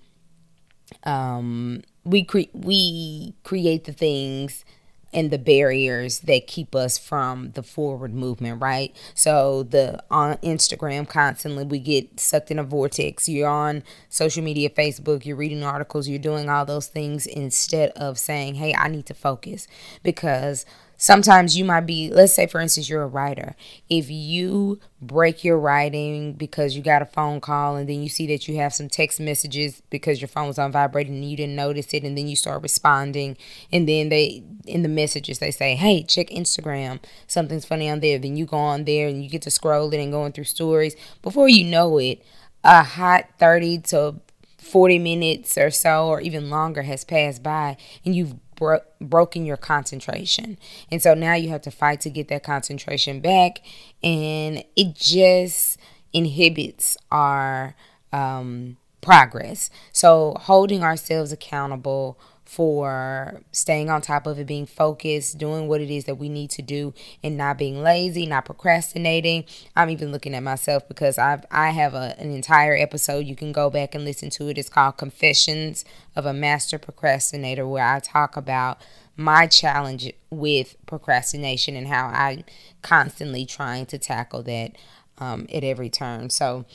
um 1.04 1.82
we 2.04 2.24
cre- 2.24 2.52
we 2.54 3.34
create 3.44 3.86
the 3.86 3.94
things 3.94 4.66
and 5.14 5.32
the 5.32 5.38
barriers 5.38 6.20
that 6.22 6.48
keep 6.48 6.76
us 6.76 6.98
from 6.98 7.52
the 7.52 7.64
forward 7.64 8.14
movement, 8.14 8.62
right? 8.62 8.96
So 9.14 9.64
the 9.64 10.04
on 10.10 10.38
Instagram 10.38 11.08
constantly 11.08 11.64
we 11.64 11.80
get 11.80 12.20
sucked 12.20 12.52
in 12.52 12.60
a 12.60 12.64
vortex. 12.64 13.28
You're 13.28 13.50
on 13.50 13.84
social 14.10 14.44
media, 14.44 14.70
Facebook, 14.70 15.26
you're 15.26 15.36
reading 15.36 15.64
articles, 15.64 16.08
you're 16.08 16.20
doing 16.20 16.50
all 16.50 16.66
those 16.66 16.88
things 16.88 17.26
instead 17.26 17.90
of 17.92 18.18
saying, 18.18 18.56
"Hey, 18.56 18.74
I 18.74 18.88
need 18.88 19.06
to 19.08 19.14
focus." 19.14 19.68
Because 20.04 20.66
sometimes 21.02 21.58
you 21.58 21.66
might 21.66 21.82
be 21.82 22.12
let's 22.12 22.32
say 22.32 22.46
for 22.46 22.62
instance 22.62 22.88
you're 22.88 23.02
a 23.02 23.08
writer. 23.08 23.56
If 23.90 24.12
you 24.12 24.80
break 25.02 25.44
your 25.44 25.58
writing 25.60 26.34
because 26.34 26.76
you 26.76 26.84
got 26.84 27.02
a 27.02 27.08
phone 27.08 27.42
call 27.42 27.76
and 27.76 27.90
then 27.90 28.04
you 28.04 28.08
see 28.08 28.28
that 28.28 28.48
you 28.48 28.58
have 28.58 28.72
some 28.72 28.88
text 28.88 29.20
messages 29.20 29.82
because 29.90 30.22
your 30.22 30.28
phone 30.28 30.48
was 30.48 30.60
on 30.60 30.72
vibrating 30.72 31.16
and 31.16 31.30
you 31.30 31.36
didn't 31.36 31.56
notice 31.56 31.92
it 31.96 32.04
and 32.04 32.16
then 32.16 32.28
you 32.28 32.36
start 32.36 32.62
responding 32.62 33.36
and 33.72 33.90
then 33.90 34.10
they 34.10 34.44
in 34.68 34.84
the 34.84 34.90
messages 34.90 35.40
they 35.40 35.50
say 35.50 35.76
hey 35.76 36.04
check 36.04 36.28
instagram. 36.28 37.00
Something's 37.26 37.66
funny 37.66 37.90
on 37.90 38.00
there. 38.00 38.20
Then 38.20 38.38
you 38.38 38.46
go 38.46 38.58
on 38.58 38.86
there 38.86 39.08
and 39.08 39.24
you 39.24 39.30
get 39.30 39.42
to 39.42 39.50
scrolling 39.50 40.04
and 40.04 40.12
going 40.12 40.34
through 40.34 40.44
stories. 40.44 40.96
Before 41.24 41.50
you 41.50 41.66
know 41.66 41.98
it 41.98 42.24
a 42.64 42.84
hot 42.84 43.26
30 43.40 43.80
to 43.80 44.16
40 44.60 45.00
minutes 45.00 45.58
or 45.58 45.72
so 45.72 46.08
or 46.10 46.22
even 46.22 46.52
longer 46.52 46.84
has 46.84 47.04
passed 47.04 47.42
by 47.42 47.76
and 48.06 48.16
you've 48.16 48.36
bro- 48.62 48.82
broken 49.02 49.44
your 49.44 49.58
concentration. 49.58 50.60
And 50.92 51.02
so 51.02 51.16
now 51.16 51.34
you 51.34 51.50
have 51.50 51.64
to 51.64 51.72
fight 51.72 52.00
to 52.02 52.12
get 52.12 52.28
that 52.28 52.44
concentration 52.44 53.20
back. 53.20 53.60
And 54.04 54.64
it 54.76 54.94
just 54.96 55.80
inhibits 56.14 56.96
our 57.12 57.76
um, 58.14 58.78
progress. 59.02 59.72
So 59.92 60.36
holding 60.42 60.84
ourselves 60.84 61.32
accountable 61.32 62.20
for 62.52 63.42
staying 63.54 63.90
on 63.90 64.02
top 64.02 64.28
of 64.28 64.38
it, 64.38 64.46
being 64.46 64.66
focused, 64.66 65.38
doing 65.38 65.70
what 65.70 65.80
it 65.80 65.90
is 65.90 66.04
that 66.04 66.16
we 66.16 66.28
need 66.28 66.50
to 66.50 66.62
do, 66.62 66.94
and 67.24 67.38
not 67.38 67.58
being 67.58 67.82
lazy, 67.82 68.26
not 68.26 68.44
procrastinating. 68.44 69.46
I'm 69.74 69.90
even 69.90 70.12
looking 70.12 70.36
at 70.36 70.44
myself 70.44 70.86
because 70.86 71.18
I've 71.18 71.46
I 71.50 71.70
have 71.70 71.94
a, 71.94 72.14
an 72.20 72.30
entire 72.30 72.76
episode 72.76 73.26
you 73.26 73.38
can 73.38 73.54
go 73.54 73.70
back 73.70 73.96
and 73.96 74.04
listen 74.04 74.30
to 74.32 74.50
it. 74.50 74.58
It's 74.58 74.68
called 74.68 74.98
Confessions 74.98 75.86
of 76.14 76.26
a 76.26 76.34
Master 76.34 76.78
Procrastinator, 76.78 77.66
where 77.66 77.86
I 77.86 78.02
talk 78.02 78.36
about 78.36 78.82
my 79.16 79.48
challenge 79.48 80.12
with 80.30 80.76
procrastination 80.86 81.78
and 81.78 81.88
how 81.88 82.08
I'm 82.08 82.44
constantly 82.82 83.46
trying 83.46 83.86
to 83.86 83.98
tackle 83.98 84.44
that 84.44 84.74
um, 85.20 85.48
at 85.54 85.64
every 85.64 85.90
turn. 85.90 86.30
So 86.30 86.66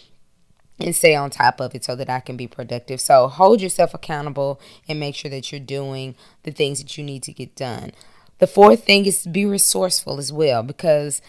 and 0.78 0.94
stay 0.94 1.14
on 1.14 1.30
top 1.30 1.60
of 1.60 1.74
it 1.74 1.84
so 1.84 1.96
that 1.96 2.10
I 2.10 2.20
can 2.20 2.36
be 2.36 2.46
productive. 2.46 3.00
So 3.00 3.28
hold 3.28 3.60
yourself 3.60 3.94
accountable 3.94 4.60
and 4.88 5.00
make 5.00 5.14
sure 5.14 5.30
that 5.30 5.50
you're 5.50 5.60
doing 5.60 6.14
the 6.42 6.50
things 6.50 6.82
that 6.82 6.98
you 6.98 7.04
need 7.04 7.22
to 7.24 7.32
get 7.32 7.54
done. 7.54 7.92
The 8.38 8.46
fourth 8.46 8.84
thing 8.84 9.06
is 9.06 9.22
to 9.22 9.30
be 9.30 9.46
resourceful 9.46 10.18
as 10.18 10.32
well 10.32 10.62
because 10.62 11.22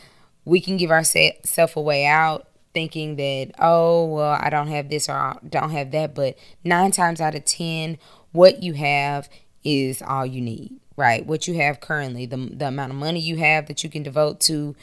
we 0.44 0.60
can 0.60 0.78
give 0.78 0.92
ourselves 0.92 1.76
a 1.76 1.82
way 1.82 2.06
out 2.06 2.48
thinking 2.74 3.16
that, 3.16 3.54
oh, 3.60 4.06
well, 4.06 4.38
I 4.40 4.50
don't 4.50 4.68
have 4.68 4.90
this 4.90 5.10
or 5.10 5.14
I 5.14 5.38
don't 5.48 5.72
have 5.72 5.92
that. 5.92 6.14
But 6.14 6.38
nine 6.64 6.92
times 6.92 7.22
out 7.22 7.36
of 7.36 7.46
10, 7.46 7.98
what 8.34 8.62
you 8.62 8.74
have 8.74 9.30
is 9.64 10.02
all 10.02 10.26
you 10.26 10.42
need, 10.42 10.80
right? 10.96 11.26
What 11.26 11.48
you 11.48 11.56
have 11.56 11.80
currently, 11.80 12.26
the, 12.26 12.38
the 12.38 12.68
amount 12.68 12.92
of 12.92 12.98
money 12.98 13.20
you 13.20 13.38
have 13.38 13.68
that 13.68 13.84
you 13.84 13.90
can 13.90 14.04
devote 14.04 14.40
to 14.42 14.76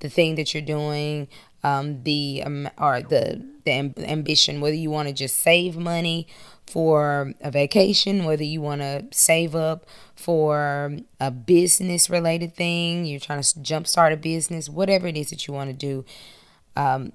the 0.00 0.08
thing 0.08 0.34
that 0.34 0.52
you're 0.52 0.62
doing, 0.62 1.28
um, 1.64 2.02
the 2.02 2.42
um, 2.44 2.68
or 2.78 3.02
the 3.02 3.44
the 3.64 3.70
amb- 3.70 4.08
ambition, 4.08 4.60
whether 4.60 4.74
you 4.76 4.90
want 4.90 5.08
to 5.08 5.14
just 5.14 5.38
save 5.38 5.76
money 5.76 6.26
for 6.66 7.32
a 7.40 7.50
vacation, 7.50 8.24
whether 8.24 8.42
you 8.42 8.60
want 8.60 8.80
to 8.80 9.04
save 9.10 9.54
up 9.54 9.86
for 10.14 10.96
a 11.20 11.30
business 11.30 12.08
related 12.08 12.54
thing, 12.54 13.04
you're 13.04 13.20
trying 13.20 13.42
to 13.42 13.58
jumpstart 13.60 14.12
a 14.12 14.16
business, 14.16 14.68
whatever 14.68 15.06
it 15.06 15.16
is 15.16 15.30
that 15.30 15.46
you 15.46 15.54
want 15.54 15.70
to 15.70 15.76
do. 15.76 16.04
Um, 16.76 17.12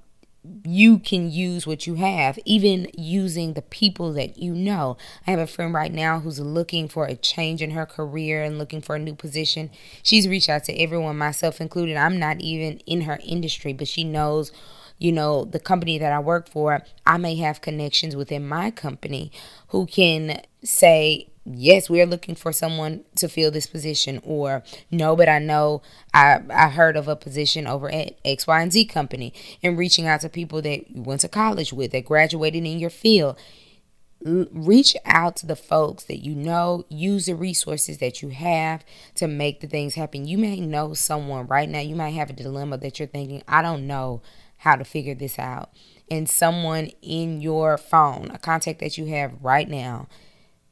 you 0.63 0.99
can 0.99 1.31
use 1.31 1.65
what 1.65 1.87
you 1.87 1.95
have, 1.95 2.39
even 2.45 2.87
using 2.97 3.53
the 3.53 3.61
people 3.61 4.13
that 4.13 4.37
you 4.37 4.53
know. 4.53 4.97
I 5.25 5.31
have 5.31 5.39
a 5.39 5.47
friend 5.47 5.73
right 5.73 5.93
now 5.93 6.19
who's 6.19 6.39
looking 6.39 6.87
for 6.87 7.05
a 7.05 7.15
change 7.15 7.61
in 7.61 7.71
her 7.71 7.85
career 7.85 8.43
and 8.43 8.57
looking 8.57 8.81
for 8.81 8.95
a 8.95 8.99
new 8.99 9.15
position. 9.15 9.69
She's 10.03 10.27
reached 10.27 10.49
out 10.49 10.63
to 10.65 10.73
everyone, 10.73 11.17
myself 11.17 11.61
included. 11.61 11.97
I'm 11.97 12.19
not 12.19 12.39
even 12.41 12.79
in 12.85 13.01
her 13.01 13.19
industry, 13.23 13.73
but 13.73 13.87
she 13.87 14.03
knows 14.03 14.51
you 14.99 15.11
know, 15.11 15.45
the 15.45 15.59
company 15.59 15.97
that 15.99 16.11
I 16.11 16.19
work 16.19 16.49
for, 16.49 16.81
I 17.05 17.17
may 17.17 17.35
have 17.35 17.61
connections 17.61 18.15
within 18.15 18.47
my 18.47 18.71
company 18.71 19.31
who 19.67 19.85
can 19.85 20.41
say, 20.63 21.29
yes, 21.53 21.89
we're 21.89 22.05
looking 22.05 22.35
for 22.35 22.51
someone 22.51 23.03
to 23.15 23.27
fill 23.27 23.51
this 23.51 23.67
position, 23.67 24.19
or 24.23 24.63
no, 24.91 25.15
but 25.15 25.29
I 25.29 25.39
know 25.39 25.81
I, 26.13 26.39
I 26.49 26.69
heard 26.69 26.97
of 26.97 27.07
a 27.07 27.15
position 27.15 27.67
over 27.67 27.89
at 27.91 28.17
X, 28.25 28.47
Y, 28.47 28.61
and 28.61 28.71
Z 28.71 28.85
company, 28.85 29.33
and 29.63 29.77
reaching 29.77 30.07
out 30.07 30.21
to 30.21 30.29
people 30.29 30.61
that 30.63 30.89
you 30.89 31.03
went 31.03 31.21
to 31.21 31.27
college 31.29 31.71
with, 31.73 31.91
that 31.91 32.05
graduated 32.05 32.65
in 32.65 32.79
your 32.79 32.89
field. 32.89 33.37
reach 34.23 34.95
out 35.05 35.35
to 35.37 35.45
the 35.45 35.55
folks 35.55 36.05
that 36.05 36.23
you 36.23 36.35
know, 36.35 36.85
use 36.89 37.27
the 37.27 37.35
resources 37.35 37.99
that 37.99 38.21
you 38.21 38.29
have 38.29 38.83
to 39.15 39.27
make 39.27 39.61
the 39.61 39.67
things 39.67 39.95
happen. 39.95 40.27
You 40.27 40.37
may 40.37 40.59
know 40.59 40.93
someone 40.93 41.47
right 41.47 41.69
now, 41.69 41.79
you 41.79 41.95
might 41.95 42.11
have 42.11 42.29
a 42.29 42.33
dilemma 42.33 42.77
that 42.79 42.99
you're 42.99 43.07
thinking, 43.07 43.43
I 43.47 43.61
don't 43.61 43.85
know 43.87 44.21
how 44.57 44.75
to 44.75 44.83
figure 44.83 45.15
this 45.15 45.37
out. 45.37 45.69
And 46.09 46.29
someone 46.29 46.89
in 47.01 47.41
your 47.41 47.77
phone, 47.77 48.31
a 48.33 48.39
contact 48.39 48.79
that 48.79 48.97
you 48.97 49.05
have 49.07 49.33
right 49.41 49.69
now, 49.69 50.07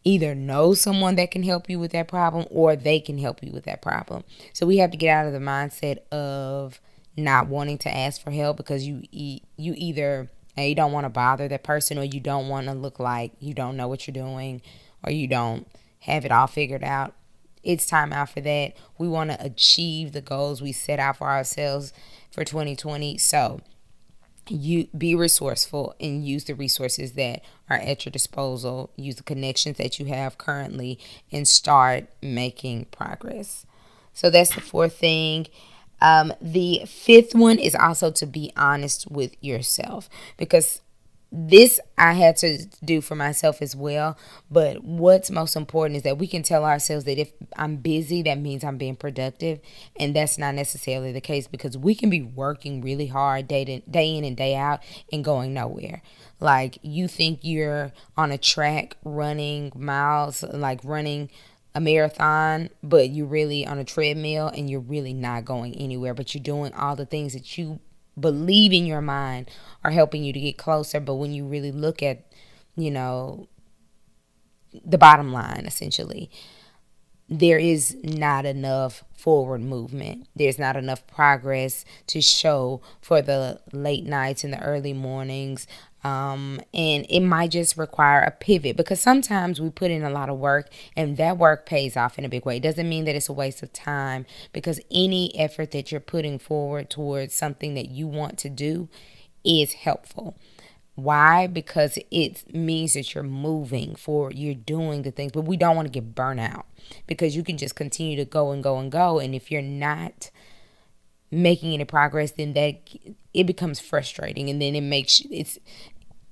either 0.06 0.36
know 0.36 0.74
someone 0.74 1.16
that 1.16 1.32
can 1.32 1.44
help 1.44 1.70
you 1.70 1.80
with 1.80 1.92
that 1.92 2.08
problem 2.08 2.46
or 2.52 2.76
they 2.76 3.00
can 3.00 3.18
help 3.18 3.44
you 3.44 3.52
with 3.52 3.66
that 3.66 3.82
problem. 3.82 4.24
So 4.54 4.66
we 4.66 4.78
have 4.78 4.92
to 4.92 4.98
get 4.98 5.10
out 5.10 5.26
of 5.28 5.34
the 5.34 5.40
mindset 5.40 6.08
of 6.12 6.80
not 7.18 7.48
wanting 7.48 7.80
to 7.80 7.94
ask 7.94 8.22
for 8.22 8.32
help 8.32 8.56
because 8.56 8.88
you 8.88 9.04
you 9.12 9.42
either 9.58 10.30
you 10.58 10.76
don't 10.76 10.92
want 10.92 11.06
to 11.06 11.10
bother 11.10 11.48
that 11.48 11.64
person 11.64 11.98
or 11.98 12.04
you 12.04 12.20
don't 12.20 12.48
want 12.48 12.68
to 12.68 12.74
look 12.74 13.00
like 13.00 13.34
you 13.40 13.54
don't 13.54 13.76
know 13.76 13.88
what 13.88 14.08
you're 14.08 14.14
doing 14.14 14.62
or 15.04 15.12
you 15.12 15.28
don't 15.28 15.68
have 16.02 16.24
it 16.24 16.32
all 16.32 16.48
figured 16.48 16.84
out. 16.84 17.14
It's 17.64 17.88
time 17.88 18.14
out 18.14 18.30
for 18.30 18.42
that. 18.42 18.74
We 18.98 19.08
want 19.08 19.32
to 19.32 19.44
achieve 19.44 20.12
the 20.12 20.22
goals 20.22 20.62
we 20.62 20.72
set 20.72 21.00
out 21.00 21.18
for 21.18 21.30
ourselves 21.30 21.94
for 22.32 22.44
2020. 22.44 23.18
So, 23.18 23.62
you 24.48 24.88
be 24.98 25.16
resourceful 25.16 25.96
and 26.00 26.26
use 26.26 26.46
the 26.46 26.56
resources 26.56 27.14
that 27.14 27.44
are 27.70 27.78
at 27.78 28.06
your 28.06 28.12
disposal. 28.12 28.92
Use 28.96 29.16
the 29.16 29.24
connections 29.24 29.78
that 29.78 30.00
you 30.00 30.06
have 30.08 30.38
currently 30.38 31.00
and 31.32 31.48
start 31.48 32.08
making 32.22 32.86
progress. 32.86 33.66
So 34.14 34.30
that's 34.30 34.56
the 34.56 34.62
fourth 34.62 34.98
thing. 34.98 35.48
Um, 36.02 36.34
the 36.42 36.84
fifth 36.88 37.34
one 37.34 37.58
is 37.58 37.76
also 37.76 38.12
to 38.12 38.26
be 38.26 38.52
honest 38.58 39.10
with 39.10 39.36
yourself 39.42 40.10
because 40.38 40.82
this 41.38 41.82
I 41.98 42.14
had 42.14 42.38
to 42.38 42.66
do 42.84 43.02
for 43.02 43.16
myself 43.16 43.62
as 43.62 43.76
well. 43.76 44.18
But 44.50 44.84
what's 44.84 45.30
most 45.30 45.56
important 45.56 45.98
is 45.98 46.04
that 46.04 46.18
we 46.18 46.28
can 46.28 46.44
tell 46.44 46.64
ourselves 46.64 47.04
that 47.06 47.18
if 47.20 47.34
I'm 47.58 47.76
busy, 47.78 48.22
that 48.24 48.40
means 48.40 48.64
I'm 48.64 48.78
being 48.78 48.96
productive. 48.96 49.60
And 50.00 50.16
that's 50.16 50.38
not 50.38 50.56
necessarily 50.56 51.12
the 51.12 51.22
case 51.22 51.48
because 51.48 51.78
we 51.78 51.94
can 51.94 52.10
be 52.10 52.22
working 52.22 52.82
really 52.82 53.08
hard 53.08 53.48
day, 53.50 53.66
to, 53.66 53.80
day 53.82 54.16
in 54.16 54.24
and 54.24 54.38
day 54.38 54.56
out 54.56 54.80
and 55.12 55.26
going 55.26 55.54
nowhere. 55.54 56.02
Like 56.40 56.80
you 56.82 57.08
think 57.08 57.40
you're 57.42 57.92
on 58.16 58.32
a 58.32 58.38
track 58.38 58.96
running 59.04 59.74
miles, 59.76 60.42
like 60.44 60.80
running 60.84 61.30
a 61.74 61.82
marathon, 61.82 62.70
but 62.82 63.10
you're 63.10 63.26
really 63.26 63.68
on 63.68 63.78
a 63.78 63.84
treadmill 63.84 64.48
and 64.48 64.70
you're 64.70 64.80
really 64.80 65.14
not 65.14 65.44
going 65.44 65.76
anywhere, 65.76 66.14
but 66.14 66.34
you're 66.34 66.44
doing 66.44 66.74
all 66.74 66.96
the 66.96 67.06
things 67.06 67.34
that 67.34 67.58
you 67.58 67.82
believe 68.20 68.74
in 68.74 68.86
your 68.86 69.02
mind 69.02 69.50
are 69.84 69.92
helping 69.92 70.24
you 70.24 70.34
to 70.34 70.40
get 70.40 70.58
closer. 70.58 71.00
But 71.00 71.16
when 71.16 71.34
you 71.34 71.46
really 71.46 71.72
look 71.72 72.02
at, 72.02 72.26
you 72.76 72.92
know, 72.92 73.48
the 74.86 74.98
bottom 74.98 75.32
line, 75.32 75.64
essentially, 75.66 76.30
there 77.28 77.58
is 77.58 77.98
not 78.04 78.46
enough 78.46 79.04
forward 79.18 79.62
movement. 79.62 80.28
There's 80.36 80.60
not 80.60 80.76
enough 80.76 81.06
progress 81.08 81.84
to 82.08 82.22
show 82.22 82.82
for 83.02 83.22
the 83.22 83.60
late 83.72 84.06
nights 84.06 84.44
and 84.44 84.54
the 84.54 84.62
early 84.62 84.94
mornings 84.94 85.68
um, 86.06 86.62
and 86.72 87.04
it 87.10 87.22
might 87.22 87.50
just 87.50 87.78
require 87.78 88.22
a 88.22 88.30
pivot 88.30 88.78
because 88.78 89.02
sometimes 89.02 89.60
we 89.60 89.72
put 89.72 89.90
in 89.90 90.04
a 90.04 90.12
lot 90.12 90.30
of 90.30 90.38
work 90.38 90.70
and 90.96 91.18
that 91.18 91.40
work 91.40 91.66
pays 91.66 91.98
off 91.98 92.20
in 92.20 92.26
a 92.26 92.30
big 92.30 92.46
way. 92.46 92.58
It 92.58 92.64
doesn't 92.64 92.88
mean 92.88 93.06
that 93.06 93.16
it's 93.16 93.28
a 93.28 93.34
waste 93.34 93.64
of 93.64 93.74
time 93.74 94.28
because 94.54 94.80
any 94.92 95.36
effort 95.36 95.72
that 95.72 95.92
you're 95.92 96.00
putting 96.00 96.38
forward 96.38 96.92
towards 96.92 97.34
something 97.34 97.74
that 97.74 97.90
you 97.90 98.06
want 98.08 98.38
to 98.40 98.50
do 98.50 98.88
is 99.44 99.74
helpful. 99.74 100.38
Why? 100.96 101.48
Because 101.48 101.98
it 102.10 102.54
means 102.54 102.94
that 102.94 103.14
you're 103.14 103.24
moving 103.24 103.96
forward, 103.96 104.36
you're 104.36 104.56
doing 104.56 105.02
the 105.02 105.12
things, 105.12 105.34
but 105.34 105.42
we 105.42 105.58
don't 105.58 105.76
want 105.76 105.88
to 105.88 105.92
get 105.92 106.16
burnt 106.16 106.40
out 106.40 106.66
because 107.06 107.36
you 107.36 107.44
can 107.44 107.58
just 107.58 107.76
continue 107.76 108.16
to 108.18 108.26
go 108.26 108.52
and 108.52 108.64
go 108.64 108.80
and 108.80 108.92
go. 108.92 109.20
And 109.20 109.36
if 109.36 109.52
you're 109.52 109.62
not 109.62 110.32
making 111.32 111.74
any 111.74 111.84
progress, 111.84 112.32
then 112.32 112.54
that 112.54 112.90
it 113.34 113.46
becomes 113.46 113.80
frustrating 113.80 114.50
and 114.50 114.62
then 114.62 114.74
it 114.74 114.82
makes 114.82 115.22
it's 115.30 115.60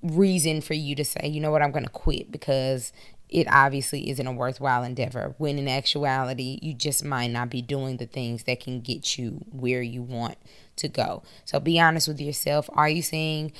reason 0.02 0.62
for 0.62 0.74
you 0.74 0.96
to 0.96 1.04
say, 1.04 1.28
you 1.28 1.42
know 1.42 1.52
what, 1.52 1.62
I'm 1.62 1.72
going 1.72 1.86
to 1.86 1.90
quit 1.90 2.32
because 2.32 2.94
it 3.30 3.48
obviously 3.50 4.10
isn't 4.12 4.28
a 4.28 4.32
worthwhile 4.32 4.84
endeavor. 4.84 5.34
When 5.40 5.58
in 5.58 5.68
actuality, 5.68 6.60
you 6.62 6.74
just 6.74 7.04
might 7.04 7.32
not 7.32 7.50
be 7.50 7.62
doing 7.62 7.98
the 7.98 8.06
things 8.06 8.44
that 8.44 8.60
can 8.60 8.80
get 8.80 9.18
you 9.18 9.44
where 9.52 9.82
you 9.82 10.04
want 10.04 10.38
to 10.76 10.88
go. 10.88 11.24
So 11.44 11.60
be 11.60 11.80
honest 11.80 12.08
with 12.08 12.22
yourself. 12.22 12.70
Are 12.74 12.90
you 12.90 13.02
seeing 13.02 13.52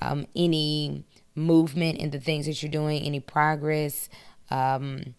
um, 0.00 0.26
any 0.34 1.04
movement 1.34 1.98
in 1.98 2.10
the 2.10 2.20
things 2.20 2.46
that 2.46 2.62
you're 2.62 2.70
doing, 2.70 3.02
any 3.02 3.20
progress 3.20 4.08
um, 4.50 5.14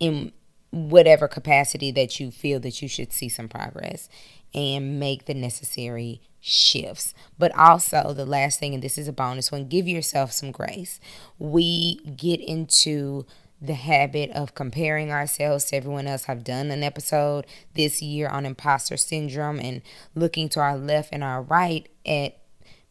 in 0.00 0.32
whatever 0.70 1.28
capacity 1.28 1.90
that 1.92 2.18
you 2.18 2.30
feel 2.30 2.58
that 2.60 2.80
you 2.80 2.88
should 2.88 3.12
see 3.12 3.28
some 3.28 3.48
progress 3.48 4.08
and 4.54 4.98
make 4.98 5.26
the 5.26 5.34
necessary 5.34 6.20
shifts. 6.40 7.14
But 7.38 7.56
also, 7.56 8.12
the 8.12 8.26
last 8.26 8.58
thing, 8.58 8.74
and 8.74 8.82
this 8.82 8.98
is 8.98 9.08
a 9.08 9.12
bonus 9.12 9.52
one, 9.52 9.68
give 9.68 9.86
yourself 9.86 10.32
some 10.32 10.50
grace. 10.50 10.98
We 11.38 11.96
get 11.96 12.40
into 12.40 13.26
the 13.60 13.74
habit 13.74 14.30
of 14.32 14.54
comparing 14.54 15.12
ourselves 15.12 15.66
to 15.66 15.76
everyone 15.76 16.08
else. 16.08 16.24
I've 16.28 16.42
done 16.42 16.70
an 16.70 16.82
episode 16.82 17.46
this 17.74 18.02
year 18.02 18.28
on 18.28 18.44
imposter 18.44 18.96
syndrome 18.96 19.60
and 19.60 19.82
looking 20.16 20.48
to 20.50 20.60
our 20.60 20.76
left 20.76 21.10
and 21.12 21.22
our 21.22 21.42
right 21.42 21.88
at 22.04 22.41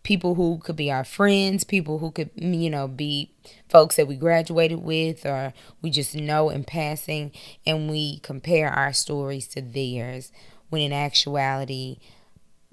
people 0.03 0.35
who 0.35 0.57
could 0.57 0.75
be 0.75 0.91
our 0.91 1.03
friends, 1.03 1.63
people 1.63 1.99
who 1.99 2.11
could, 2.11 2.33
mm, 2.35 2.61
you 2.61 2.69
know, 2.69 2.87
be 2.87 3.31
folks 3.69 3.95
that 3.95 4.07
we 4.07 4.15
graduated 4.15 4.83
with 4.83 5.25
or 5.25 5.53
we 5.81 5.89
just 5.89 6.15
know 6.15 6.49
in 6.49 6.63
passing, 6.63 7.31
and 7.65 7.89
we 7.89 8.19
compare 8.19 8.69
our 8.69 8.93
stories 8.93 9.47
to 9.47 9.61
theirs 9.61 10.31
when 10.69 10.81
in 10.81 10.93
actuality, 10.93 11.97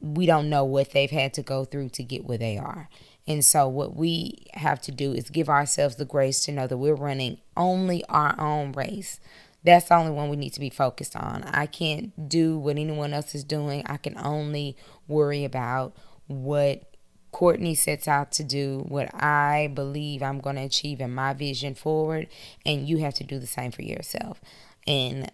we 0.01 0.25
don't 0.25 0.49
know 0.49 0.65
what 0.65 0.93
they've 0.93 1.11
had 1.11 1.35
to 1.35 1.43
go 1.43 1.65
through 1.65 1.89
to 1.91 2.03
get 2.03 2.25
where 2.25 2.39
they 2.39 2.57
are. 2.57 2.89
And 3.27 3.45
so, 3.45 3.69
what 3.69 3.95
we 3.95 4.47
have 4.55 4.81
to 4.83 4.93
do 4.93 5.13
is 5.13 5.29
give 5.29 5.51
ourselves 5.51 5.97
the 5.97 6.07
grace 6.07 6.41
to 6.45 6.53
know 6.53 6.67
that 6.67 6.79
we're 6.79 6.95
running 6.95 7.39
only 7.57 8.03
our 8.09 8.41
own 8.41 8.73
race. 8.73 9.21
That's 9.65 9.89
the 9.89 9.97
only 9.97 10.13
one 10.13 10.31
we 10.31 10.37
need 10.37 10.55
to 10.55 10.61
be 10.61 10.71
focused 10.71 11.15
on. 11.15 11.43
I 11.43 11.67
can't 11.67 12.29
do 12.29 12.57
what 12.57 12.79
anyone 12.79 13.13
else 13.13 13.35
is 13.35 13.45
doing. 13.45 13.83
I 13.87 13.99
can 13.99 14.17
only 14.17 14.77
worry 15.09 15.45
about 15.45 15.95
what 16.27 16.85
Courtney 17.31 17.75
sets 17.75 18.09
out 18.09 18.33
to 18.33 18.45
do, 18.45 18.85
what 18.89 19.15
I 19.15 19.71
believe 19.75 20.23
I'm 20.23 20.41
going 20.41 20.57
to 20.57 20.63
achieve 20.63 21.01
in 21.01 21.15
my 21.15 21.33
vision 21.35 21.75
forward. 21.75 22.29
And 22.65 22.89
you 22.89 22.99
have 22.99 23.15
to 23.15 23.25
do 23.25 23.39
the 23.39 23.47
same 23.47 23.71
for 23.71 23.83
yourself. 23.83 24.41
And 24.87 25.31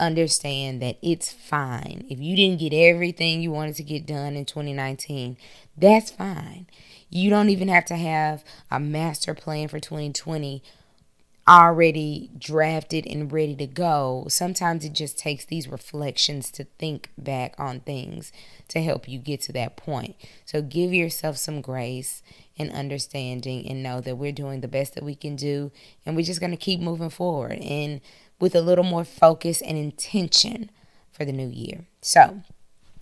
understand 0.00 0.80
that 0.82 0.96
it's 1.02 1.32
fine. 1.32 2.04
If 2.08 2.20
you 2.20 2.36
didn't 2.36 2.60
get 2.60 2.72
everything 2.72 3.42
you 3.42 3.50
wanted 3.50 3.76
to 3.76 3.82
get 3.82 4.06
done 4.06 4.34
in 4.36 4.44
2019, 4.44 5.36
that's 5.76 6.10
fine. 6.10 6.66
You 7.10 7.30
don't 7.30 7.48
even 7.48 7.68
have 7.68 7.84
to 7.86 7.96
have 7.96 8.44
a 8.70 8.78
master 8.78 9.34
plan 9.34 9.68
for 9.68 9.80
2020 9.80 10.62
already 11.48 12.30
drafted 12.38 13.06
and 13.06 13.32
ready 13.32 13.56
to 13.56 13.66
go. 13.66 14.26
Sometimes 14.28 14.84
it 14.84 14.92
just 14.92 15.18
takes 15.18 15.44
these 15.44 15.66
reflections 15.68 16.50
to 16.52 16.64
think 16.78 17.10
back 17.16 17.54
on 17.58 17.80
things 17.80 18.32
to 18.68 18.82
help 18.82 19.08
you 19.08 19.18
get 19.18 19.40
to 19.42 19.52
that 19.52 19.76
point. 19.76 20.14
So 20.44 20.60
give 20.60 20.92
yourself 20.92 21.38
some 21.38 21.60
grace 21.60 22.22
and 22.58 22.70
understanding 22.70 23.68
and 23.68 23.82
know 23.82 24.00
that 24.00 24.16
we're 24.16 24.32
doing 24.32 24.60
the 24.60 24.68
best 24.68 24.94
that 24.94 25.04
we 25.04 25.14
can 25.14 25.36
do 25.36 25.72
and 26.04 26.14
we're 26.14 26.22
just 26.22 26.40
going 26.40 26.50
to 26.50 26.56
keep 26.56 26.80
moving 26.80 27.10
forward. 27.10 27.58
And 27.60 28.00
with 28.40 28.54
a 28.54 28.60
little 28.60 28.84
more 28.84 29.04
focus 29.04 29.60
and 29.60 29.76
intention 29.76 30.70
for 31.10 31.24
the 31.24 31.32
new 31.32 31.48
year. 31.48 31.86
So, 32.00 32.42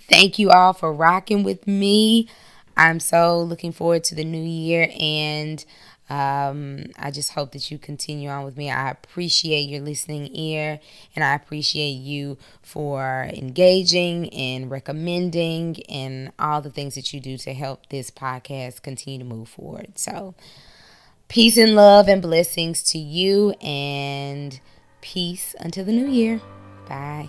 thank 0.01 0.39
you 0.39 0.51
all 0.51 0.73
for 0.73 0.93
rocking 0.93 1.43
with 1.43 1.67
me. 1.67 2.29
I'm 2.77 3.01
so 3.01 3.41
looking 3.43 3.73
forward 3.73 4.05
to 4.05 4.15
the 4.15 4.25
new 4.25 4.43
year 4.43 4.91
and 4.99 5.65
um, 6.09 6.87
I 6.99 7.11
just 7.11 7.33
hope 7.33 7.53
that 7.53 7.71
you 7.71 7.79
continue 7.79 8.29
on 8.29 8.45
with 8.45 8.57
me. 8.57 8.71
I 8.71 8.91
appreciate 8.91 9.69
your 9.69 9.81
listening 9.81 10.35
ear 10.35 10.81
and 11.15 11.25
I 11.25 11.35
appreciate 11.35 11.95
you 11.95 12.39
for 12.63 13.29
engaging 13.35 14.33
and 14.33 14.71
recommending 14.71 15.83
and 15.89 16.33
all 16.39 16.61
the 16.61 16.71
things 16.71 16.95
that 16.95 17.13
you 17.13 17.21
do 17.21 17.37
to 17.39 17.55
help 17.55 17.89
this 17.89 18.11
podcast 18.11 18.83
continue 18.83 19.19
to 19.19 19.25
move 19.25 19.49
forward. 19.49 19.99
So, 19.99 20.35
peace 21.29 21.57
and 21.57 21.75
love 21.75 22.09
and 22.09 22.23
blessings 22.23 22.83
to 22.85 22.99
you 22.99 23.51
and 23.61 24.61
Peace 25.07 25.55
until 25.61 25.85
the 25.85 25.93
new 25.93 26.09
year. 26.09 26.41
Bye. 26.89 27.29